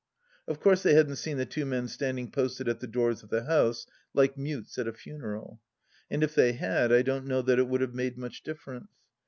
Of 0.47 0.59
course 0.59 0.81
they 0.81 0.95
hadn't 0.95 1.17
seen 1.17 1.37
the 1.37 1.45
two 1.45 1.63
men 1.63 1.87
standing 1.87 2.31
posted 2.31 2.67
at 2.67 2.79
the 2.79 2.87
doors 2.87 3.21
of 3.21 3.29
the 3.29 3.43
house 3.43 3.85
like 4.15 4.35
mutes 4.35 4.79
at 4.79 4.87
a 4.87 4.93
funeral. 4.93 5.61
And 6.09 6.23
if 6.23 6.33
they 6.33 6.53
had 6.53 6.91
I 6.91 7.03
don't 7.03 7.27
know 7.27 7.43
that 7.43 7.59
it 7.59 7.67
would 7.67 7.81
have 7.81 7.93
made 7.93 8.17
much 8.17 8.41
difference. 8.41 8.89